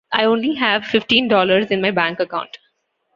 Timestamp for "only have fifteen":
0.23-1.27